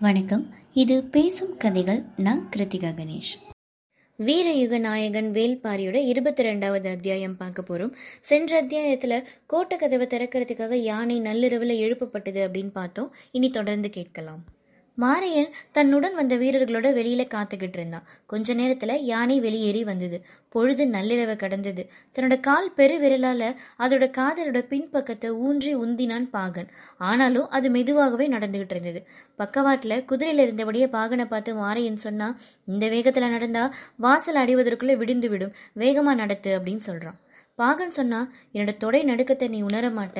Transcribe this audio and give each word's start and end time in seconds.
வணக்கம். 0.00 0.54
இது 0.74 1.04
பேசும் 1.04 1.56
கதைகள். 1.56 2.02
நான் 2.16 2.48
கிருத்திகா 2.56 2.94
கணேஷ். 2.94 3.52
வீரயுக 4.18 4.78
நாயகன் 4.78 5.32
வேல்பாரியோட 5.32 5.94
இருபத்தி 5.94 6.44
ரெண்டாவது 6.44 6.90
அத்தியாயம் 6.90 7.36
பார்க்க 7.36 7.64
போறோம். 7.68 7.92
சென்ற 8.20 8.62
அத்தியாயத்துல 8.62 9.22
கோட்டை 9.46 9.78
கதவை 9.78 10.06
திறக்கிறதுக்காக 10.06 10.72
யானை 10.72 11.20
நள்ளிரவுல 11.20 11.78
எழுப்பப்பட்டது 11.78 12.38
அப்படின்னு 12.38 12.70
பார்த்தோம். 12.70 13.14
இனி 13.30 13.50
தொடர்ந்து 13.50 13.90
கேட்கலாம். 13.90 14.44
மாரையன் 15.00 15.50
தன்னுடன் 15.72 16.14
வந்த 16.14 16.34
வீரர்களோட 16.36 16.88
வெளியில 16.98 17.24
காத்துக்கிட்டு 17.26 17.78
இருந்தான். 17.78 18.06
கொஞ்ச 18.26 18.54
நேரத்துல 18.54 18.96
யானை 19.02 19.40
வெளியேறி 19.40 19.84
வந்தது. 19.84 20.18
பொழுது 20.48 20.84
நள்ளிரவை 20.86 21.36
கடந்தது. 21.36 21.82
தன்னோட 22.14 22.40
கால் 22.40 22.72
பெரு 22.72 22.96
விரலால 23.00 23.42
அதோட 23.78 24.04
காதலோட 24.18 24.60
பின்பக்கத்தை 24.72 25.28
ஊன்றி 25.46 25.76
உந்தினான் 25.76 26.26
பாகன். 26.30 26.68
ஆனாலும் 26.98 27.48
அது 27.48 27.70
மெதுவாகவே 27.70 28.28
நடந்துகிட்டு 28.28 28.74
இருந்தது. 28.76 29.02
பக்கவாட்டுல 29.38 30.02
குதிரையில 30.10 30.44
இருந்தபடியே 30.46 30.88
பாகனை 30.96 31.24
பார்த்து 31.24 31.54
மாரையன் 31.54 32.04
சொன்னா 32.06 32.28
இந்த 32.66 32.86
வேகத்துல 32.86 33.28
நடந்தா 33.28 33.64
வாசல் 33.96 34.40
அடைவதற்குள்ள 34.44 34.96
விடிந்து 34.96 35.28
விடும் 35.28 35.52
வேகமா 35.78 36.14
நடத்து 36.14 36.58
அப்படின்னு 36.58 36.80
சொல்றான். 36.86 37.18
பாகன் 37.60 37.96
சொன்னா 37.98 38.20
என்னோட 38.54 38.72
தொடை 38.76 39.00
நடுக்கத்தை 39.04 39.48
நீ 39.54 39.60
உணர 39.60 39.86
மாட்ட. 39.90 40.18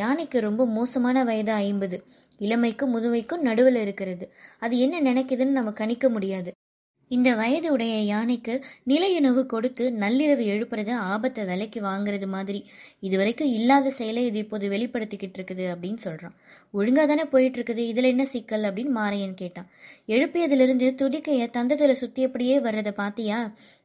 யானைக்கு 0.00 0.40
ரொம்ப 0.48 0.62
மோசமான 0.76 1.24
வயது 1.24 1.52
ஐம்பது. 1.66 1.98
இளமைக்கும் 2.38 2.94
முதுமைக்கும் 2.96 3.46
நடுவில் 3.48 3.80
இருக்கிறது. 3.84 4.26
அது 4.64 4.74
என்ன 4.78 4.96
நினைக்குதுன்னு 5.10 5.56
நம்ம 5.58 5.70
கணிக்க 5.80 6.08
முடியாது. 6.08 6.50
இந்த 7.10 7.30
வயது 7.34 7.68
உடைய 7.72 7.96
யானைக்கு 8.04 8.54
நிலையுணவு 8.88 9.42
கொடுத்து 9.46 9.84
நள்ளிரவு 10.00 10.44
எழுப்புறது 10.52 10.92
ஆபத்தை 11.10 11.42
விலைக்கு 11.44 11.80
வாங்குறது 11.82 12.26
மாதிரி. 12.26 12.60
இதுவரைக்கும் 13.00 13.52
இல்லாத 13.58 13.90
செயலை 13.90 14.22
இது 14.30 14.38
இப்போது 14.38 14.68
வெளிப்படுத்திக்கிட்டு 14.68 15.38
இருக்குது 15.40 15.64
அப்படின்னு 15.72 16.00
சொல்றான். 16.04 16.34
ஒழுங்கா 16.74 17.04
தானே 17.10 17.24
போயிட்டு 17.34 17.58
இருக்குது 17.60 17.82
இதுல 17.90 18.10
என்ன 18.12 18.24
சிக்கல்? 18.24 18.62
அப்படின்னு 18.62 18.92
மாரையன் 18.96 19.38
கேட்டான். 19.42 19.68
எழுப்பியதிலிருந்து 20.08 20.88
துடிக்கைய 21.02 21.46
தந்தத்துல 21.56 21.94
சுத்தியபடியே 22.02 22.56
வர்றதை 22.60 22.92
பாத்தியா? 22.92 23.38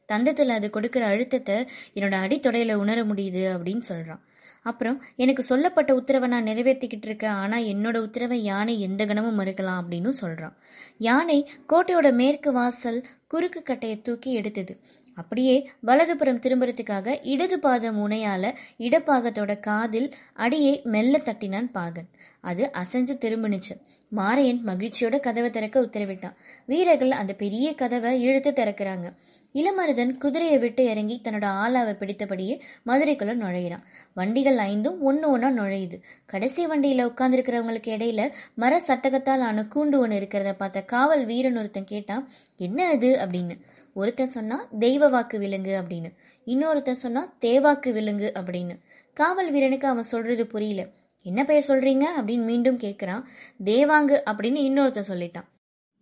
தந்தத்தில் 0.07 0.49
அது 0.49 0.69
கொடுக்குற 0.73 0.99
அழுத்தத்தை 0.99 1.55
என்னோட 1.95 2.15
அடித்தொடையில 2.25 2.73
உணர 2.73 3.03
முடியுது 3.03 3.43
அப்படின்னு 3.53 3.83
சொல்றான். 3.89 4.21
அப்புறம் 4.63 5.03
எனக்கு 5.15 5.43
சொல்லப்பட்ட 5.43 5.93
உத்தரவை 5.93 6.29
நான் 6.29 6.45
நிறைவேற்றிக்கிட்டு 6.45 7.07
இருக்கேன் 7.09 7.37
ஆனா 7.43 7.57
என்னோட 7.57 7.97
உத்தரவை 7.97 8.43
யானை 8.43 8.81
எந்த 8.81 9.05
கணமும் 9.05 9.39
மறுக்கலாம் 9.39 9.79
அப்படின்னு 9.81 10.11
சொல்றான். 10.21 10.55
யானை 10.97 11.49
கோட்டையோட 11.69 12.13
மேற்கு 12.13 12.51
வாசல் 12.51 13.05
குறுக்கு 13.27 13.63
கட்டையை 13.63 14.01
தூக்கி 14.01 14.33
எடுத்தது. 14.33 14.79
அப்படியே 15.21 15.55
வலதுபுறம் 15.89 16.43
திரும்புறதுக்காக 16.45 17.17
இடது 17.33 17.59
பாத 17.65 17.91
முனையால 17.91 18.53
இடப்பாகத்தோட 18.79 19.53
காதில் 19.59 20.09
அடியை 20.45 20.75
மெல்ல 20.93 21.15
தட்டினான் 21.17 21.71
பாகன். 21.71 22.09
அது 22.49 22.63
அசைஞ்சு 22.73 23.15
திரும்பினுச்சு. 23.23 23.73
மாரையன் 24.15 24.61
மகிழ்ச்சியோட 24.65 25.15
கதவை 25.19 25.49
திறக்க 25.49 25.81
உத்தரவிட்டான். 25.81 26.35
வீரர்கள் 26.65 27.13
அந்த 27.21 27.33
பெரிய 27.33 27.67
கதவை 27.75 28.11
இழுத்து 28.21 28.51
திறக்கிறாங்க. 28.51 29.07
இளமருதன் 29.53 30.11
குதிரையை 30.17 30.57
விட்டு 30.57 30.83
இறங்கி 30.91 31.15
தன்னோட 31.23 31.45
ஆளாவை 31.63 31.93
பிடித்தபடியே 31.93 32.55
மதுரைக்குள்ள 32.87 33.33
நுழையிறான். 33.43 33.85
வண்டிகள் 34.13 34.59
ஐந்தும் 34.69 34.97
ஒன்று 35.09 35.25
ஒன்றா 35.29 35.49
நுழையுது. 35.49 35.97
கடைசி 36.25 36.61
வண்டியில 36.67 37.05
உட்கார்ந்துருக்கிறவங்களுக்கு 37.09 37.89
இடையில 37.95 38.23
மர 38.55 38.81
சட்டகத்தால் 38.87 39.45
ஆன 39.49 39.65
கூண்டு 39.75 39.97
ஒன்று 40.03 40.19
இருக்கிறத 40.19 40.53
பார்த்த 40.53 40.87
காவல் 40.93 41.25
வீரன் 41.25 41.59
ஒருத்தன் 41.61 41.91
கேட்டான் 41.93 42.25
என்ன 42.57 42.87
அது 42.95 43.11
அப்படின்னு. 43.25 43.57
ஒருத்தன் 43.93 44.27
சொன்னா 44.27 44.67
தெய்வ 44.79 45.07
வாக்கு 45.07 45.39
விலங்கு 45.39 45.81
அப்படின்னு. 45.81 46.13
இன்னொருத்தன் 46.45 46.91
சொன்னா 46.91 47.33
தேவாக்கு 47.41 47.93
விலங்கு 47.93 48.31
அப்படின்னு. 48.35 48.79
காவல் 49.13 49.51
வீரனுக்கு 49.51 49.87
அவன் 49.87 50.03
சொல்றது 50.03 50.47
புரியல. 50.47 50.87
என்ன 51.23 51.43
பெயர் 51.43 51.65
சொல்றீங்க? 51.67 52.03
அப்படின்னு 52.17 52.43
மீண்டும் 52.43 52.77
கேட்குறான் 52.77 53.23
தேவாங்கு 53.63 54.21
அப்படின்னு 54.25 54.57
இன்னொருத்தன் 54.69 55.03
சொல்லிட்டான். 55.07 55.49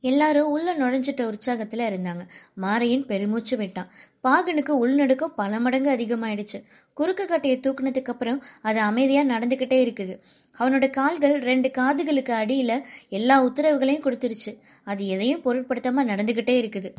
எல்லாரும் 0.02 0.50
உள்ள 0.50 0.78
நுழைஞ்சிட்ட 0.78 1.22
உற்சாகத்துல 1.22 1.90
இருந்தாங்க. 1.90 2.28
மாரையன் 2.62 3.06
பெருமூச்சு 3.06 3.58
விட்டான். 3.58 3.92
பாகனுக்கு 4.24 4.70
உள்நடுக்கம் 4.70 5.36
பல 5.36 5.60
மடங்கு 5.60 5.90
அதிகமாயிடுச்சு. 5.92 6.64
குறுக்கு 6.94 7.28
கட்டையை 7.28 7.60
தூக்குனதுக்கு 7.60 8.06
அப்புறம் 8.06 8.44
அது 8.62 8.80
அமைதியா 8.80 9.24
நடந்துகிட்டே 9.24 9.86
இருக்குது. 9.86 10.20
அவனோட 10.60 10.90
கால்கள் 10.90 11.40
ரெண்டு 11.40 11.70
காதுகளுக்கு 11.70 12.34
அடியில 12.34 12.82
எல்லா 13.10 13.44
உத்தரவுகளையும் 13.44 14.06
கொடுத்துருச்சு. 14.06 14.60
அது 14.84 15.08
எதையும் 15.08 15.42
பொருட்படுத்தாம 15.42 16.04
நடந்துகிட்டே 16.08 16.62
இருக்குது. 16.62 16.94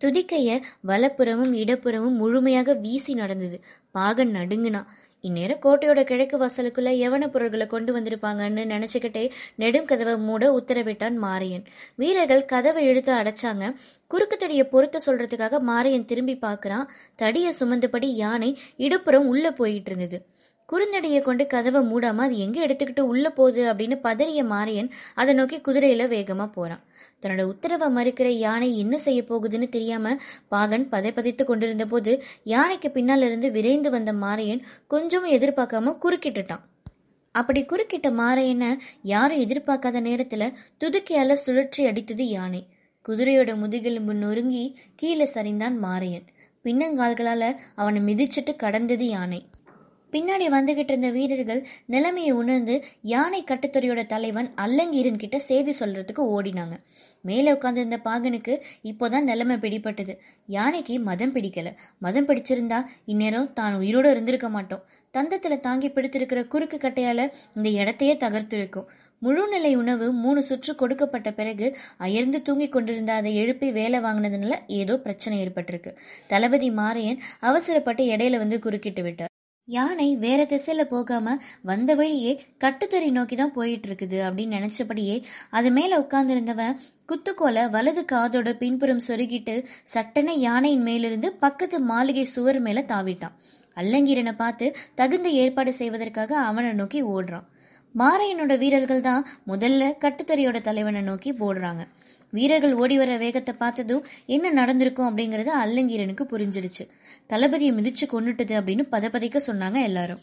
துதிக்கைய 0.00 0.60
வலப்புறமும் 0.86 1.52
இடப்புறமும் 1.52 2.16
முழுமையாக 2.22 2.74
வீசி 2.74 3.14
நடந்தது. 3.14 3.60
பாகன் 3.90 4.32
நடுங்கினா 4.34 4.84
இந்நேரம் 5.20 5.60
கோட்டையோட 5.62 6.04
கிழக்கு 6.04 6.36
வாசலுக்குள்ள 6.38 6.90
எவன 7.04 7.28
பொருள்களை 7.28 7.66
கொண்டு 7.66 8.00
வந்திருப்பாங்கன்னு 8.00 8.62
நினைச்சுக்கிட்டே 8.72 9.30
நெடும் 9.56 9.84
கதவை 9.84 10.16
மூட 10.16 10.50
உத்தரவிட்டான் 10.58 11.16
மாரியன். 11.16 11.64
வீரர்கள் 11.94 12.44
கதவை 12.44 12.84
இழுத்து 12.86 13.12
அடைச்சாங்க. 13.12 13.74
குறுக்கு 14.06 14.36
தடியை 14.36 14.64
பொருத்த 14.64 15.00
சொல்றதுக்காக 15.06 15.60
மாரியன் 15.60 16.04
திரும்பி 16.04 16.34
பார்க்கறான். 16.34 16.86
தடியை 17.16 17.52
சுமந்தபடி 17.60 18.10
யானை 18.14 18.58
இடுப்புறம் 18.78 19.30
உள்ள 19.32 19.52
போயிட்டு 19.52 19.90
இருந்தது. 19.90 20.18
குறுந்தடியை 20.72 21.20
கொண்டு 21.22 21.46
கதவை 21.46 21.80
மூடாம 21.90 22.16
அது 22.16 22.38
எங்க 22.38 22.66
எடுத்துக்கிட்டு 22.66 23.00
உள்ள 23.00 23.30
போகுது 23.30 23.72
அப்படின்னு 23.72 23.96
பதறிய 24.02 24.42
மாரியன் 24.44 24.90
அதை 25.14 25.34
நோக்கி 25.34 25.56
குதிரையில 25.58 26.04
வேகமா 26.14 26.52
போறான். 26.52 26.82
தன்னோட 27.22 27.42
உத்தரவை 27.42 27.88
மறுக்கிற 27.96 28.26
யானை 28.26 28.78
என்ன 28.78 28.98
செய்ய 28.98 29.22
போகுதுன்னு 29.28 29.68
தெரியாம 29.68 30.16
பாகன் 30.48 30.88
பதை 30.88 31.12
பதைத்து 31.12 31.44
கொண்டிருந்த 31.44 31.86
போது 31.86 32.22
யானைக்கு 32.44 32.88
பின்னால 32.88 33.22
இருந்து 33.22 33.50
விரைந்து 33.50 33.90
வந்த 33.90 34.12
மாரையன் 34.12 34.62
கொஞ்சமும் 34.86 35.30
எதிர்பார்க்காம 35.30 35.96
குறுக்கிட்டுட்டான். 36.02 36.64
அப்படி 37.32 37.64
குறுக்கிட்ட 37.64 38.08
மாரையனை 38.20 38.78
யாரும் 39.02 39.40
எதிர்பார்க்காத 39.40 40.00
நேரத்துல 40.00 40.52
துதுக்கியால 40.84 41.32
சுழற்சி 41.32 41.86
அடித்தது 41.86 42.22
யானை. 42.22 42.66
குதிரையோட 43.08 43.56
முதுகெலும்பு 43.56 44.14
நொறுங்கி 44.14 44.78
கீழே 44.96 45.28
சரிந்தான் 45.34 45.76
மாரையன். 45.82 46.28
பின்னங்கால்களால 46.64 47.54
அவனை 47.74 48.00
மிதிச்சிட்டு 48.02 48.56
கடந்தது 48.56 49.06
யானை. 49.06 49.40
பின்னாடி 50.14 50.46
வந்துகிட்டு 50.54 50.92
இருந்த 50.92 51.10
வீரர்கள் 51.10 51.60
நிலைமையை 51.94 52.32
உணர்ந்து 52.40 52.74
யானை 53.12 53.40
கட்டுத்துறையோட 53.46 54.02
தலைவன் 54.06 54.48
அல்லங்கீரன் 54.64 55.20
கிட்ட 55.22 55.38
செய்தி 55.50 55.72
சொல்றதுக்கு 55.80 56.22
ஓடினாங்க. 56.34 56.76
மேலே 57.28 57.52
உட்காந்துருந்த 57.52 57.98
பாகனுக்கு 58.08 58.54
இப்போதான் 58.90 59.28
நிலைமை 59.30 59.56
பிடிப்பட்டது 59.64 60.14
யானைக்கு 60.56 60.96
மதம் 61.08 61.34
பிடிக்கல. 61.36 61.70
மதம் 61.98 62.28
பிடிச்சிருந்தா 62.28 62.80
இந்நேரம் 63.12 63.52
தான் 63.52 63.78
உயிரோடு 63.82 64.10
இருந்திருக்க 64.10 64.48
மாட்டோம். 64.48 64.84
தந்தத்துல 65.14 65.58
தாங்கி 65.66 65.88
பிடித்திருக்கிற 65.88 66.40
குறுக்கு 66.52 66.76
கட்டையால 66.76 67.26
இந்த 67.56 67.68
இடத்தையே 67.80 68.14
தகர்த்திருக்கும். 68.14 68.88
முழுநிலை 69.22 69.70
உணவு 69.82 70.06
மூணு 70.22 70.40
சுற்று 70.42 70.72
கொடுக்கப்பட்ட 70.74 71.28
பிறகு 71.32 71.66
அயர்ந்து 72.06 72.38
தூங்கி 72.42 72.68
கொண்டிருந்த 72.68 73.12
அதை 73.20 73.32
எழுப்பி 73.42 73.68
வேலை 73.78 74.00
வாங்கினதுனால 74.06 74.56
ஏதோ 74.80 74.96
பிரச்சனை 75.06 75.36
ஏற்பட்டிருக்கு. 75.44 75.92
தளபதி 76.32 76.70
மாரையன் 76.80 77.22
அவசரப்பட்டு 77.50 78.04
இடையில 78.14 78.42
வந்து 78.44 78.58
குறுக்கிட்டு 78.66 79.02
விட்டார். 79.02 79.33
யானை 79.68 80.06
வேற 80.22 80.40
திசையில 80.44 80.82
போகாம 80.90 81.34
வந்த 81.68 81.90
வழியே 81.98 82.32
கட்டுத்தறி 82.62 83.06
நோக்கி 83.10 83.36
தான் 83.36 83.54
போயிட்டு 83.54 83.86
இருக்குது 83.88 84.18
அப்படின்னு 84.26 84.56
நினைச்சபடியே 84.58 85.16
அது 85.50 85.68
மேல 85.76 86.00
உட்கார்ந்திருந்தவன் 86.02 86.76
குத்துக்கோலை 87.08 87.62
வலது 87.76 88.02
காதோட 88.12 88.52
பின்புறம் 88.62 89.02
சொருகிட்டு 89.06 89.54
சட்டன 89.94 90.34
யானையின் 90.46 90.84
மேலிருந்து 90.88 91.30
பக்கத்து 91.44 91.78
மாளிகை 91.92 92.26
சுவர் 92.34 92.60
மேல 92.66 92.84
தாவிட்டான். 92.92 93.34
அல்லங்கீரனை 93.80 94.34
பார்த்து 94.42 94.66
தகுந்த 94.94 95.28
ஏற்பாடு 95.42 95.72
செய்வதற்காக 95.80 96.36
அவனை 96.50 96.72
நோக்கி 96.82 97.00
ஓடுறான். 97.14 97.48
மாரையனோட 97.94 98.52
வீரர்கள் 98.62 99.06
தான் 99.08 99.26
முதல்ல 99.50 99.90
கட்டுத்தறியோட 100.04 100.58
தலைவனை 100.68 101.02
நோக்கி 101.10 101.30
போடுறாங்க 101.42 101.82
வீரர்கள் 102.32 102.78
ஓடி 102.82 102.96
வர 103.00 103.10
வேகத்தை 103.16 103.52
பார்த்ததும் 103.58 104.06
என்ன 104.34 104.46
நடந்திருக்கும் 104.60 105.08
அப்படிங்கறது 105.08 105.50
அல்லங்கீரனுக்கு 105.62 106.24
புரிஞ்சிடுச்சு. 106.32 106.84
தளபதியை 107.32 107.72
மிதிச்சு 107.72 108.06
கொண்டுட்டது 108.08 108.60
அப்படின்னு 108.60 108.84
பதப்பதைக்க 108.92 109.40
சொன்னாங்க 109.46 109.82
எல்லாரும். 109.82 110.20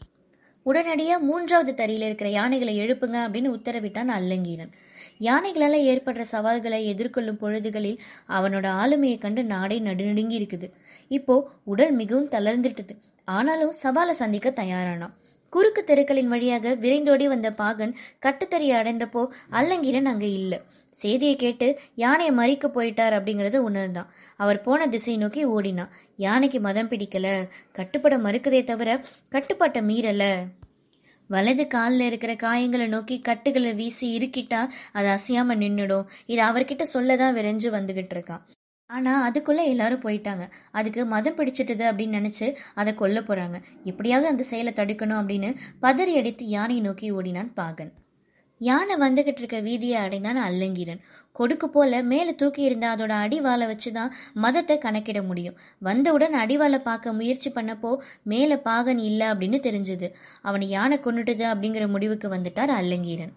உடனடியா 0.66 1.20
மூன்றாவது 1.20 1.86
தறியில 1.86 2.02
இருக்கிற 2.02 2.30
யானைகளை 2.30 2.80
எழுப்புங்க 2.80 3.18
அப்படின்னு 3.26 3.54
உத்தரவிட்டான் 3.58 4.12
அல்லங்கீரன். 4.18 4.72
யானைகளால 5.20 5.78
ஏற்படுற 5.92 6.22
சவால்களை 6.22 6.96
எதிர்கொள்ளும் 6.96 7.40
பொழுதுகளில் 7.42 7.98
அவனோட 8.30 8.68
ஆளுமையை 8.84 9.18
கண்டு 9.18 9.44
நாடே 9.44 9.80
நடுநடுங்கி 9.80 10.38
இருக்குது. 10.42 10.72
இப்போ 11.08 11.50
உடல் 11.64 11.92
மிகவும் 11.92 12.30
தளர்ந்துட்டது. 12.30 12.96
ஆனாலும் 13.26 13.74
சவாலை 13.84 14.12
சந்திக்க 14.12 14.50
தயாரானான். 14.50 15.14
குறுக்கு 15.54 15.82
தெருக்களின் 15.84 16.28
வழியாக 16.28 16.76
விரைந்தோடி 16.84 17.26
வந்த 17.28 17.50
பாகன் 17.54 17.94
கட்டுத்தறியை 18.26 18.76
அடைந்தப்போ 18.82 19.22
அல்லங்கீரன் 19.52 20.10
அங்கே 20.12 20.30
இல்லை. 20.32 20.60
செய்தியை 20.96 21.36
கேட்டு 21.36 21.68
யானையை 21.96 22.34
மறிக்க 22.36 22.68
போயிட்டார் 22.68 23.16
அப்படிங்கறத 23.18 23.58
உணர்ந்தான். 23.70 24.10
அவர் 24.38 24.62
போன 24.62 24.88
திசை 24.88 25.18
நோக்கி 25.18 25.44
ஓடினான். 25.56 25.92
யானைக்கு 26.18 26.60
மதம் 26.60 26.90
பிடிக்கல. 26.90 27.28
கட்டுப்பட 27.72 28.18
மறுக்கதே 28.18 28.64
தவிர 28.64 29.00
கட்டுப்பாட்டை 29.30 29.82
மீறல. 29.82 30.24
வலது 31.30 31.66
காலில் 31.68 32.06
இருக்கிற 32.06 32.32
காயங்களை 32.34 32.88
நோக்கி 32.88 33.18
கட்டுகளை 33.20 33.74
வீசி 33.74 34.08
இருக்கிட்டா 34.18 34.62
அது 34.92 35.08
அசையாம 35.18 35.56
நின்னுடும். 35.64 36.08
இது 36.26 36.42
அவர்கிட்ட 36.44 36.86
சொல்லதான் 36.96 37.38
விரைஞ்சு 37.38 37.70
வந்துகிட்டு 37.78 38.16
இருக்கான். 38.18 38.42
ஆனா 38.92 39.12
அதுக்குள்ள 39.30 39.62
எல்லாரும் 39.66 40.02
போயிட்டாங்க. 40.02 40.46
அதுக்கு 40.72 41.06
மதம் 41.06 41.36
பிடிச்சிட்டது 41.36 41.84
அப்படின்னு 41.90 42.18
நினைச்சு 42.20 42.48
அதை 42.74 42.92
கொல்ல 42.96 43.20
போறாங்க. 43.20 43.58
எப்படியாவது 43.84 44.28
அந்த 44.28 44.44
செயலை 44.44 44.74
தடுக்கணும் 44.76 45.20
அப்படின்னு 45.22 45.50
பதறி 45.82 46.14
அடித்து 46.18 46.46
யானையை 46.48 46.84
நோக்கி 46.84 47.12
ஓடினான் 47.12 47.54
பாகன். 47.54 47.92
யானை 48.62 48.96
வந்துகிட்டு 48.96 49.42
இருக்க 49.42 49.60
வீதியை 49.62 49.98
அடைந்தான் 50.06 50.40
அல்லங்கீரன். 50.48 51.00
கொடுக்கு 51.32 51.70
போல 51.70 52.02
மேலே 52.02 52.36
தூக்கி 52.36 52.62
இருந்த 52.62 52.86
அதோட 52.96 53.14
அடிவாலை 53.24 53.66
வச்சுதான் 53.72 54.12
மதத்தை 54.34 54.78
கணக்கிட 54.78 55.22
முடியும். 55.22 55.58
வந்தவுடன் 55.80 56.36
அடிவாலை 56.36 56.80
பார்க்க 56.80 57.14
முயற்சி 57.14 57.52
பண்ணப்போ 57.56 57.94
மேலே 58.24 58.58
பாகன் 58.58 58.98
இல்லை 58.98 59.28
அப்படின்னு 59.28 59.60
தெரிஞ்சது. 59.68 60.10
அவனை 60.42 60.70
யானை 60.70 60.98
கொண்டுட்டுது 60.98 61.48
அப்படிங்கிற 61.54 61.88
முடிவுக்கு 61.88 62.30
வந்துட்டார் 62.36 62.74
அல்லங்கீரன். 62.82 63.34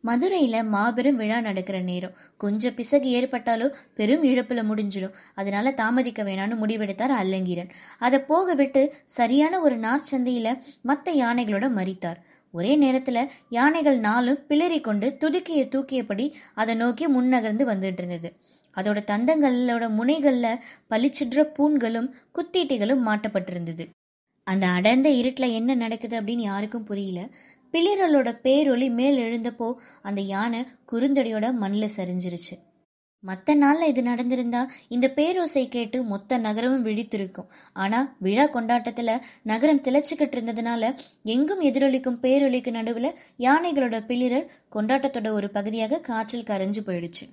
மதுரையில் 0.00 0.62
மாபெரும் 0.62 1.16
விழா 1.16 1.40
நடக்கிற 1.40 1.80
நேரம். 1.80 2.10
கொஞ்சம் 2.36 2.74
பிசகு 2.74 3.08
ஏற்பட்டாலும் 3.10 3.74
பெரும் 3.94 4.22
இழப்பில் 4.22 4.70
முடிஞ்சிடும். 4.70 5.14
அதனால 5.34 5.70
தாமதிக்க 5.70 6.22
வேணாம்னு 6.22 6.56
முடிவெடுத்தார் 6.62 7.14
அல்லங்கீரன். 7.22 7.68
அதை 7.98 8.18
போக 8.18 8.54
விட்டு 8.54 8.94
சரியான 9.04 9.60
ஒரு 9.60 9.78
நார்ச்சந்தையில 9.78 10.58
மற்ற 10.82 11.12
யானைகளோட 11.12 11.68
மறித்தார். 11.68 12.16
ஒரே 12.52 12.76
நேரத்தில் 12.76 13.30
யானைகள் 13.48 13.98
நாளும் 13.98 14.46
பிளறி 14.48 14.80
கொண்டு 14.80 15.16
துதுக்கிய 15.20 15.68
தூக்கியபடி 15.68 16.32
அதை 16.54 16.74
நோக்கி 16.74 17.06
முன்னகர்ந்து 17.06 17.64
வந்துட்டு 17.72 17.98
இருந்தது. 17.98 18.36
அதோட 18.74 18.98
தந்தங்களோட 19.06 19.88
முனைகளில் 19.88 20.58
பளிச்சிடுற 20.90 21.42
பூண்களும் 21.42 22.14
குத்தீட்டிகளும் 22.34 23.06
மாட்டப்பட்டிருந்தது. 23.06 23.88
அந்த 24.44 24.66
அடர்ந்த 24.66 25.08
இருட்டில் 25.08 25.50
என்ன 25.50 25.74
நடக்குது 25.74 26.20
அப்படின்னு 26.20 26.38
யாருக்கும் 26.38 26.84
புரியல. 26.84 27.28
பிளிரலோட 27.72 28.28
பேரொளி 28.44 28.90
மேல் 28.90 29.18
எழுந்தப்போ 29.18 29.74
அந்த 30.02 30.20
யானை 30.20 30.60
குறுந்தடியோட 30.92 31.52
மண்ணில் 31.52 31.96
சரிஞ்சிருச்சு. 31.96 32.56
மற்ற 33.24 33.54
நாளில் 33.54 33.88
இது 33.88 34.02
நடந்திருந்தா 34.02 34.60
இந்த 34.88 35.12
பேரோசை 35.16 35.68
கேட்டு 35.68 36.04
மொத்த 36.04 36.38
நகரமும் 36.38 36.84
விழித்திருக்கும். 36.84 37.48
ஆனால் 37.72 38.06
விழா 38.18 38.46
கொண்டாட்டத்தில் 38.46 39.22
நகரம் 39.42 39.80
திளைச்சிக்கிட்டு 39.80 40.36
இருந்ததுனால 40.36 40.92
எங்கும் 41.22 41.60
எதிரொலிக்கும் 41.60 42.20
பேரொலிக்கு 42.22 42.70
நடுவில் 42.70 43.10
யானைகளோட 43.38 43.98
பிளிரல் 44.06 44.48
கொண்டாட்டத்தோட 44.74 45.30
ஒரு 45.32 45.50
பகுதியாக 45.50 46.00
காற்றில் 46.00 46.48
கரைஞ்சு 46.50 46.84
போயிடுச்சு. 46.86 47.26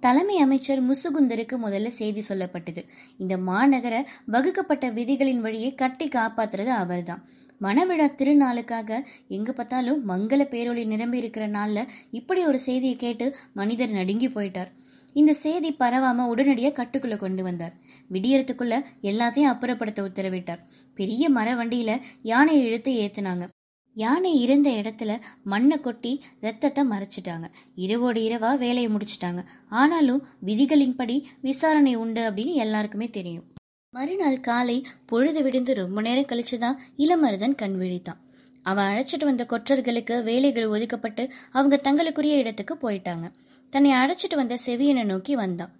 தலைமை 0.00 0.36
அமைச்சர் 0.38 0.82
முசுகுந்தருக்கு 0.88 1.56
முதல்ல 1.66 1.86
செய்தி 1.86 2.22
சொல்லப்பட்டது. 2.28 2.82
இந்த 3.18 3.36
மாநகர 3.36 4.04
வகுக்கப்பட்ட 4.26 4.90
விதிகளின் 4.90 5.40
வழியை 5.40 5.74
கட்டி 5.74 6.08
காப்பாத்துறது 6.08 6.72
அவர்தான். 6.84 7.22
மணவிழா 7.60 8.06
திருநாளுக்காக 8.10 9.00
எங்க 9.28 9.52
பார்த்தாலும் 9.52 10.08
மங்கள 10.08 10.42
பேரொளி 10.54 10.86
நிரம்பி 10.86 11.18
இருக்கிற 11.18 11.48
நாள்ல 11.48 11.86
இப்படி 12.10 12.44
ஒரு 12.44 12.58
செய்தியை 12.58 12.96
கேட்டு 12.96 13.36
மனிதர் 13.52 13.90
நடுங்கி 13.90 14.28
போயிட்டார். 14.28 14.70
இந்த 15.12 15.32
செய்தி 15.32 15.76
பரவாம 15.78 16.26
உடனடியாக 16.26 16.84
கட்டுக்குள்ள 16.84 17.16
கொண்டு 17.16 17.42
வந்தார். 17.42 17.74
விடியறதுக்குள்ள 18.12 18.84
எல்லாத்தையும் 19.02 19.52
அப்புறப்படுத்த 19.52 20.00
உத்தரவிட்டார். 20.08 20.64
பெரிய 20.94 21.28
மர 21.28 21.54
வண்டியில 21.54 22.00
யானையை 22.22 22.64
இழுத்து 22.66 22.92
ஏத்துனாங்க. 22.92 23.46
யானை 23.94 24.40
இருந்த 24.40 24.70
இடத்துல 24.70 25.20
மண்ணை 25.42 25.80
கொட்டி 25.80 26.22
ரத்தத்தை 26.40 26.84
மறைச்சிட்டாங்க. 26.84 27.46
இரவோடு 27.74 28.20
இரவா 28.20 28.58
வேலையை 28.58 28.90
முடிச்சிட்டாங்க. 28.94 29.42
ஆனாலும் 29.68 30.24
விதிகளின்படி 30.46 31.24
விசாரணை 31.40 31.94
உண்டு 31.94 32.30
அப்படின்னு 32.30 32.54
எல்லாருக்குமே 32.54 33.08
தெரியும். 33.10 33.46
மறுநாள் 33.90 34.40
காலை 34.40 34.86
பொழுது 35.06 35.42
விடிந்து 35.42 35.74
ரொம்ப 35.74 36.00
நேரம் 36.00 36.24
கழிச்சுதான் 36.24 36.76
இளமருதன் 36.98 37.54
கண் 37.54 37.76
விழித்தான். 37.80 38.18
அவன் 38.62 38.84
அழைச்சிட்டு 38.84 39.24
வந்த 39.24 39.44
கொற்றர்களுக்கு 39.44 40.22
வேலைகள் 40.22 40.68
ஒதுக்கப்பட்டு 40.68 41.30
அவங்க 41.50 41.76
தங்களுக்குரிய 41.76 42.36
இடத்துக்கு 42.36 42.74
போயிட்டாங்க. 42.74 43.30
தன்னை 43.70 43.92
அழைச்சிட்டு 43.92 44.34
வந்த 44.34 44.58
செவியனை 44.66 45.04
நோக்கி 45.04 45.36
வந்தான். 45.36 45.72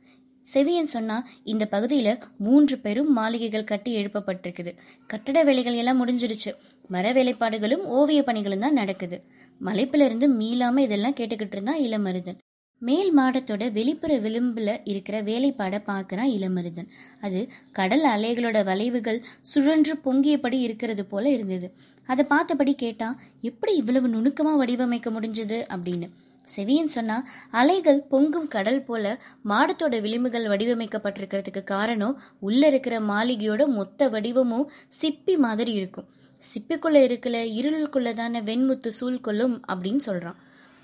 செவியன் 0.55 0.85
சொன்னா 0.85 1.29
இந்த 1.45 1.69
பகுதியில 1.71 2.21
மூன்று 2.39 2.79
பெரும் 2.79 3.13
மாளிகைகள் 3.13 3.65
கட்டி 3.65 3.97
எழுப்பப்பட்டிருக்குது. 3.97 4.77
கட்டட 5.07 5.43
வேலைகள் 5.43 5.75
எல்லாம் 5.75 6.07
முடிஞ்சிருச்சு 6.07 6.55
மர 6.89 7.13
வேலைப்பாடுகளும் 7.13 7.85
ஓவிய 7.99 8.23
பணிகளும் 8.23 8.59
தான் 8.59 8.73
நடக்குது. 8.73 9.23
மலைப்பிலிருந்து 9.65 10.29
மீளாம 10.41 10.79
இதெல்லாம் 10.79 11.15
கேட்டுக்கிட்டு 11.15 11.53
இருந்தான் 11.53 11.79
இளமருதன். 11.79 12.39
மேல் 12.79 13.19
மாடத்தோட 13.19 13.73
வெளிப்புற 13.73 14.21
விளிம்புல 14.21 14.81
இருக்கிற 14.85 15.23
வேலைப்பாட 15.23 15.83
பார்க்குறான் 15.87 16.31
இளமருதன். 16.31 16.89
அது 17.21 17.49
கடல் 17.73 18.05
அலைகளோட 18.05 18.65
வளைவுகள் 18.65 19.25
சுழன்று 19.41 19.99
பொங்கியபடி 20.05 20.53
இருக்கிறது 20.53 21.05
போல 21.05 21.29
இருந்தது. 21.29 21.73
அதை 22.07 22.25
பார்த்தபடி 22.25 22.75
கேட்டான் 22.75 23.21
எப்படி 23.41 23.77
இவ்வளவு 23.77 24.09
நுணுக்கமா 24.09 24.57
வடிவமைக்க 24.57 25.11
முடிஞ்சது? 25.11 25.67
அப்படின்னு. 25.69 26.11
செவியன் 26.57 26.87
சொன்னா 26.87 27.29
அலைகள் 27.51 28.01
பொங்கும் 28.01 28.49
கடல் 28.49 28.85
போல 28.85 29.23
மாடத்தோட 29.49 30.01
விளிம்புகள் 30.01 30.45
வடிவமைக்கப்பட்டிருக்கிறதுக்கு 30.45 31.65
காரணம் 31.65 32.21
உள்ள 32.39 32.67
இருக்கிற 32.67 33.01
மாளிகையோட 33.01 33.67
மொத்த 33.67 34.09
வடிவமும் 34.09 34.71
சிப்பி 35.03 35.39
மாதிரி 35.39 35.73
இருக்கும். 35.73 36.07
சிப்பிக்குள்ள 36.39 36.95
இருக்கிற 36.95 37.45
இருளுக்குள்ளதான 37.45 38.43
வெண்முத்து 38.43 38.93
சூழ்கொள்ளும் 39.01 39.61
அப்படின்னு 39.69 39.99
சொல்றான். 40.07 40.35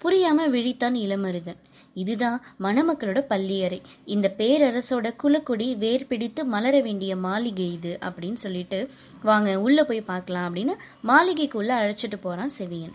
புரியாம 0.02 0.48
விழித்தான் 0.48 0.94
இளமருதன். 0.94 1.56
இதுதான் 1.94 2.44
மணமக்களோட 2.60 3.20
பள்ளியறை. 3.20 3.80
இந்த 4.04 4.34
பேரரசோட 4.38 5.14
குலக்குடி 5.22 5.76
வேர் 5.76 6.06
பிடித்து 6.06 6.44
மலர 6.44 6.80
வேண்டிய 6.80 7.16
மாளிகை 7.16 7.72
இது 7.72 7.98
அப்படின்னு 8.00 8.34
சொல்லிட்டு 8.34 8.90
வாங்க 9.22 9.60
உள்ள 9.60 9.84
போய் 9.84 10.08
பார்க்கலாம் 10.10 10.46
அப்படின்னு 10.48 10.76
மாளிகைக்குள்ள 11.08 11.72
அழைச்சிட்டு 11.80 12.18
போறான் 12.20 12.54
செவியன். 12.58 12.94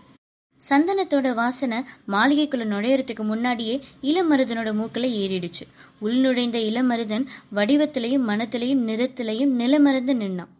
சந்தனத்தோட 0.68 1.34
வாசனை 1.34 1.78
மாளிகைக்குள்ள 2.08 2.64
நுழையறதுக்கு 2.72 3.22
முன்னாடியே 3.22 3.80
இளமருதனோட 4.02 4.72
மூக்கில் 4.72 5.16
ஏறிடுச்சு. 5.22 5.64
உள் 5.98 6.16
நுழைந்த 6.16 6.58
இளமருதன் 6.58 7.26
வடிவத்திலையும் 7.54 8.26
மனத்திலையும் 8.28 8.84
நிறத்திலையும் 8.90 9.54
நிலமறந்து 9.58 10.14
நின்னான். 10.22 10.52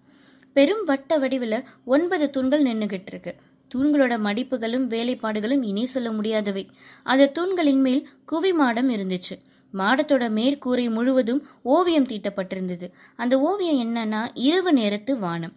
பெரும் 0.53 0.85
வட்ட 0.85 1.19
வடிவில் 1.19 1.65
ஒன்பது 1.85 2.31
தூண்கள் 2.31 2.63
நின்றுகிட்டு 2.63 3.07
இருக்கு. 3.07 3.35
தூண்களோட 3.75 4.19
மடிப்புகளும் 4.19 4.89
வேலைப்பாடுகளும் 4.89 5.63
இனி 5.63 5.87
சொல்ல 5.87 6.13
முடியாதவை. 6.13 6.71
அந்த 7.03 7.27
தூண்களின் 7.27 7.81
மேல் 7.81 8.09
குவி 8.33 8.53
மாடம் 8.61 8.91
இருந்துச்சு. 8.91 9.41
மாடத்தோட 9.75 10.25
மேற்கூரை 10.31 10.91
முழுவதும் 10.91 11.47
ஓவியம் 11.63 12.07
தீட்டப்பட்டிருந்தது. 12.07 12.93
அந்த 13.17 13.41
ஓவியம் 13.41 13.81
என்னன்னா 13.81 14.29
இரவு 14.35 14.73
நேரத்து 14.73 15.19
வானம். 15.19 15.53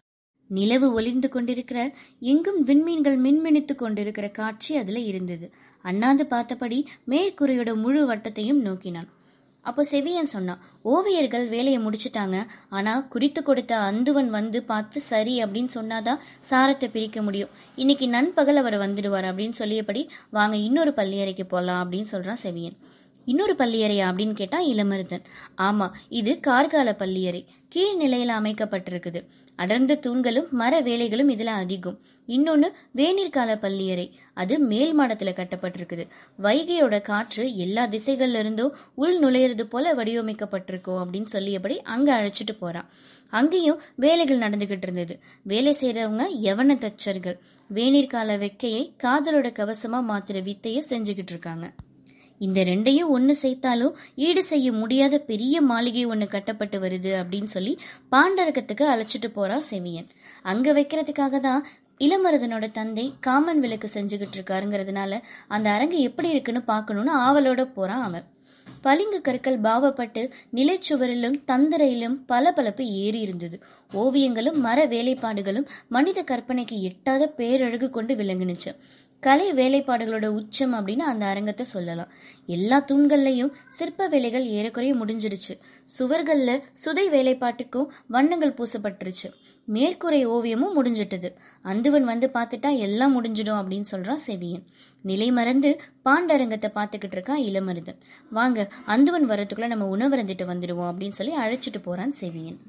நிலவு 0.48 0.94
ஒளிந்து 0.94 1.30
கொண்டிருக்கிற 1.30 1.96
எங்கும் 2.20 2.66
விண்மீன்கள் 2.66 3.18
மின்மினித்து 3.18 3.76
கொண்டிருக்கிற 3.76 4.30
காட்சி 4.30 4.76
அதுல 4.76 5.00
இருந்தது. 5.00 5.52
அண்ணாந்து 5.82 6.26
பார்த்தபடி 6.26 6.88
மேற்கூரையோட 7.08 7.76
முழு 7.76 8.14
வட்டத்தையும் 8.14 8.62
நோக்கினான். 8.62 9.08
அப்போ 9.64 9.82
செவியன் 9.92 10.34
சொன்னான் 10.36 10.62
ஓவியர்கள் 10.86 11.46
வேலையை 11.50 11.80
முடிச்சிட்டாங்க. 11.86 12.38
ஆனா 12.70 12.94
குறித்து 13.14 13.44
கொடுத்த 13.44 13.74
அந்துவன் 13.90 14.30
வந்து 14.38 14.64
பார்த்து 14.64 15.02
சரி 15.02 15.44
அப்படின்னு 15.44 15.72
சொன்னாதான் 15.76 16.24
சாரத்தை 16.50 16.90
பிரிக்க 16.96 17.22
முடியும். 17.22 17.54
இன்னைக்கு 17.76 18.08
நண்பகல் 18.08 18.62
அவர் 18.64 18.78
வந்துடுவார் 18.80 19.30
அப்படின்னு 19.32 19.60
சொல்லியபடி 19.62 20.04
வாங்க 20.30 20.58
இன்னொரு 20.68 20.94
பள்ளியறைக்கு 20.96 21.46
போகலாம் 21.48 21.82
அப்படின்னு 21.84 22.12
சொல்றான் 22.12 22.44
செவியன். 22.44 22.78
இன்னொரு 23.26 23.54
பள்ளியறையா 23.54 24.08
அப்படின்னு 24.12 24.34
கேட்டா 24.34 24.62
இளமருதன். 24.62 25.24
ஆமா 25.58 25.92
இது 26.10 26.40
கார்கால 26.48 26.94
பள்ளியறை. 26.94 27.46
கீழ் 27.70 28.02
நிலையில 28.02 28.28
அமைக்கப்பட்டிருக்குது. 28.28 29.26
அடர்ந்த 29.56 29.96
தூண்களும் 29.96 30.50
மர 30.50 30.82
வேலைகளும் 30.82 31.30
இதுல 31.30 31.46
அதிகம். 31.46 32.00
இன்னொன்னு 32.28 32.72
வேநீர்கால 32.96 33.56
பள்ளியறை. 33.56 34.20
அது 34.34 34.60
மேல் 34.60 35.00
மாடத்துல 35.00 35.34
கட்டப்பட்டிருக்குது. 35.34 36.08
வைகையோட 36.42 37.02
காற்று 37.02 37.56
எல்லா 37.56 37.88
திசைகள்ல 37.88 38.40
இருந்தும் 38.40 38.76
உள் 38.96 39.20
நுழையிறது 39.20 39.62
போல 39.62 39.94
வடிவமைக்கப்பட்டிருக்கோம் 39.94 41.04
அப்படின்னு 41.04 41.26
சொல்லியபடி 41.26 41.82
அங்க 41.82 42.22
அழைச்சிட்டு 42.22 42.58
போறான். 42.60 42.90
அங்கேயும் 43.30 43.82
வேலைகள் 43.96 44.40
நடந்துகிட்டு 44.40 44.78
இருந்தது. 44.82 45.20
வேலை 45.44 45.78
செய்யறவங்க 45.82 46.24
எவன 46.42 46.78
தச்சர்கள். 46.78 47.40
வேநீர்கால 47.74 48.38
வெக்கையை 48.38 48.94
காதலோட 49.04 49.50
கவசமா 49.52 50.04
மாத்துற 50.10 50.44
வித்தையை 50.44 50.86
செஞ்சுக்கிட்டு 50.90 51.30
இருக்காங்க. 51.30 51.74
இந்த 52.46 52.60
ரெண்டையும் 52.70 53.12
ஒன்று 53.16 53.34
சேர்த்தாலும் 53.42 53.96
ஈடு 54.28 54.44
செய்ய 54.52 54.68
முடியாத 54.82 55.20
பெரிய 55.30 55.62
மாளிகை 55.70 56.04
ஒன்று 56.14 56.28
கட்டப்பட்டு 56.28 56.80
வருது 56.80 57.14
அப்படின்னு 57.22 57.52
சொல்லி 57.56 57.74
பாண்டரகத்துக்கு 58.14 58.86
அழைச்சிட்டு 58.94 59.30
போறா 59.38 59.58
செவியன். 59.70 60.10
அங்க 60.52 60.74
வைக்கிறதுக்காக 60.74 61.40
தான் 61.48 61.64
இளமருதனோட 62.00 62.66
தந்தை 62.72 63.08
காமன் 63.20 63.60
விளக்கு 63.60 63.90
செஞ்சுக்கிட்டு 63.94 64.38
இருக்காருங்கிறதுனால 64.40 65.20
அந்த 65.56 65.68
அரங்கு 65.70 66.00
எப்படி 66.10 66.30
இருக்குன்னு 66.30 66.62
பார்க்கணும்னு 66.72 67.14
ஆவலோட 67.26 67.64
போறான் 67.76 68.06
அவன். 68.10 68.26
பளிங்கு 68.86 69.20
கற்கள் 69.22 69.58
பாவப்பட்டு 69.66 70.22
நிலைச்சுவரிலும் 70.58 71.36
தந்தரையிலும் 71.52 72.16
பளபளப்பு 72.32 72.84
ஏறி 73.04 73.20
இருந்தது. 73.20 73.58
ஓவியங்களும் 73.94 74.58
மர 74.66 74.80
வேலைப்பாடுகளும் 74.94 75.68
மனித 75.88 76.20
கற்பனைக்கு 76.32 76.78
எட்டாத 76.90 77.28
பேரழகு 77.38 77.90
கொண்டு 77.90 78.16
விளங்குனுச்சு. 78.16 78.72
கலை 79.26 79.48
வேலைப்பாடுகளோட 79.54 80.28
உச்சம் 80.40 80.74
அப்படின்னு 80.76 81.04
அந்த 81.12 81.24
அரங்கத்தை 81.26 81.66
சொல்லலாம். 81.66 82.12
எல்லா 82.56 82.78
தூண்கள்லையும் 82.90 83.52
சிற்ப 83.70 84.08
வேலைகள் 84.08 84.46
ஏறக்குறைய 84.58 84.94
முடிஞ்சிடுச்சு. 84.96 85.54
சுவர்கள்ல 85.90 86.52
சுதை 86.84 87.06
வேலைப்பாட்டுக்கும் 87.10 87.92
வண்ணங்கள் 88.08 88.58
பூசப்பட்டுருச்சு. 88.58 89.30
மேற்கூரை 89.68 90.22
ஓவியமும் 90.36 90.76
முடிஞ்சிட்டது. 90.78 91.30
அந்துவன் 91.64 92.08
வந்து 92.12 92.30
பார்த்துட்டா 92.34 92.72
எல்லாம் 92.88 93.16
முடிஞ்சிடும் 93.16 93.60
அப்படின்னு 93.60 93.92
சொல்றான் 93.92 94.24
செவியன். 94.28 94.64
நிலை 95.06 95.30
மறந்து 95.32 95.72
பாண்டரங்கத்தை 96.06 96.72
பார்த்துக்கிட்டு 96.78 97.18
இருக்கான் 97.18 97.44
இளமருதன். 97.50 98.00
வாங்க 98.32 98.68
அந்துவன் 98.88 99.30
வரத்துக்குள்ள 99.32 99.68
நம்ம 99.68 99.90
உணவருந்துட்டு 99.96 100.48
வந்துடுவோம் 100.54 100.92
அப்படின்னு 100.92 101.20
சொல்லி 101.22 101.36
அழைச்சிட்டு 101.46 101.82
போறான் 101.84 102.16
செவியன். 102.22 102.60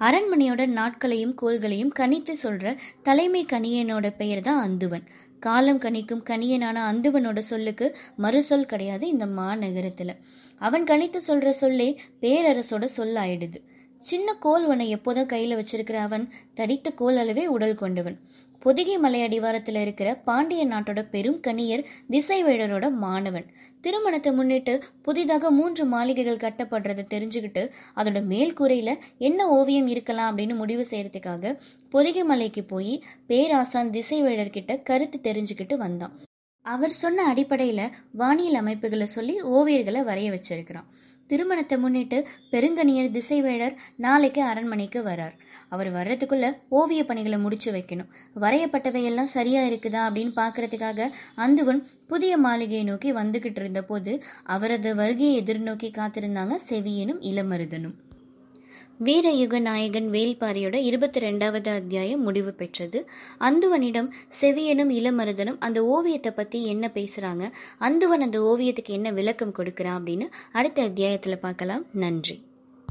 அரண்மனையோட 0.00 0.62
நாட்களையும் 0.78 1.36
கோள்களையும் 1.42 1.92
கணித்து 1.98 2.32
சொல்ற 2.42 2.74
தலைமை 3.02 3.42
கணியனோட 3.52 4.06
பெயர் 4.18 4.42
தான் 4.48 4.60
அந்துவன். 4.66 5.04
காலம் 5.40 5.80
கணிக்கும் 5.80 6.22
கணியனான 6.30 6.78
அந்துவனோட 6.92 7.38
சொல்லுக்கு 7.38 7.96
மறுசொல் 8.18 8.62
கிடையாது 8.62 9.08
இந்த 9.08 9.26
மாநகரத்துல. 9.26 10.16
அவன் 10.58 10.84
கணித்து 10.84 11.20
சொல்ற 11.28 11.48
சொல்லே 11.48 12.00
பேரரசோட 12.20 12.84
சொல் 12.84 13.14
ஆயிடுது 13.14 13.62
சின்ன 13.96 14.34
கோல் 14.34 14.68
ஒன்னை 14.68 14.88
எப்போதும் 14.88 15.28
கையில 15.28 15.60
வச்சிருக்கிற 15.60 15.92
அவன் 15.92 16.28
தடித்த 16.54 16.90
கோல் 16.90 17.16
அளவே 17.16 17.46
உடல் 17.46 17.74
கொண்டவன். 17.74 18.18
பொதிகை 18.66 18.98
மலை 18.98 19.22
அடிவாரத்தில் 19.22 19.74
இருக்கிற 19.74 20.08
பாண்டிய 20.14 20.62
நாட்டோட 20.66 21.00
பெரும் 21.10 21.40
கணியர் 21.46 21.84
திசைவேழரோட 22.10 22.86
மாணவன். 22.90 23.46
திருமணத்தை 23.80 24.32
முன்னிட்டு 24.32 24.82
புதிதாக 25.02 25.50
மூன்று 25.50 25.84
மாளிகைகள் 25.84 26.42
கட்டப்படுறதை 26.44 27.04
தெரிஞ்சுக்கிட்டு 27.14 27.62
அதோட 27.96 28.20
மேல்கூரையில 28.32 28.98
என்ன 29.18 29.48
ஓவியம் 29.48 29.86
இருக்கலாம் 29.86 30.38
அப்படின்னு 30.38 30.56
முடிவு 30.56 30.86
செய்யறதுக்காக 30.90 31.54
பொதிகை 31.90 32.24
மலைக்கு 32.24 32.64
போய் 32.64 33.02
பேராசான் 33.26 33.90
திசைவேழர்கிட்ட 33.90 34.82
கருத்து 34.82 35.20
தெரிஞ்சுக்கிட்டு 35.22 35.76
வந்தான். 35.76 36.16
அவர் 36.66 36.90
சொன்ன 36.90 37.32
அடிப்படையில 37.32 37.90
வானியல் 38.12 38.54
அமைப்புகளை 38.54 39.06
சொல்லி 39.06 39.36
ஓவியர்களை 39.42 40.02
வரைய 40.10 40.30
வச்சிருக்கிறான். 40.36 40.88
திருமணத்தை 41.26 41.78
முன்னிட்டு 41.78 42.18
பெருங்கணியர் 42.52 43.14
திசைவேழர் 43.16 43.74
நாளைக்கு 43.96 44.42
அரண்மனைக்கு 44.42 45.02
வரார். 45.02 45.34
அவர் 45.68 45.90
வர்றதுக்குள்ள 45.94 46.46
ஓவிய 46.68 47.04
பணிகளை 47.04 47.38
முடிச்சு 47.38 47.72
வைக்கணும். 47.72 48.10
வரையப்பட்டவையெல்லாம் 48.40 49.34
சரியா 49.36 49.62
இருக்குதா 49.62 50.02
அப்படின்னு 50.08 50.34
பார்க்கறதுக்காக 50.42 51.10
அந்துவன் 51.36 51.82
புதிய 52.08 52.36
மாளிகையை 52.36 52.84
நோக்கி 52.84 53.12
வந்துகிட்டு 53.12 53.62
இருந்த 53.64 53.82
போது 53.82 54.14
அவரது 54.42 54.94
வருகையை 54.94 55.42
எதிர்நோக்கி 55.42 55.90
காத்திருந்தாங்க 56.00 56.56
செவியனும் 56.70 57.22
இளமருதனும். 57.32 57.96
வீரயுக 59.04 59.60
நாயகன் 59.60 60.10
வேல்பாரியோட 60.10 60.74
இருபத்தி 60.74 61.20
ரெண்டாவது 61.20 61.68
அத்தியாயம் 61.68 62.22
முடிவு 62.22 62.52
பெற்றது. 62.52 63.08
அந்துவனிடம் 63.40 64.08
செவியனும் 64.40 64.90
இளமருதனும் 64.90 65.56
அந்த 65.58 65.84
ஓவியத்தை 65.84 66.32
பத்தி 66.32 66.66
என்ன 66.66 66.90
பேசுறாங்க? 66.94 67.50
அந்துவன் 67.80 68.20
அந்த 68.20 68.56
ஓவியத்துக்கு 68.56 68.88
என்ன 68.88 69.10
விளக்கம் 69.10 69.54
கொடுக்குறான் 69.58 70.00
அப்படின்னு 70.00 70.28
அடுத்த 70.52 70.88
அத்தியாயத்துல 70.88 71.36
பார்க்கலாம். 71.36 71.84
நன்றி. 71.92 72.45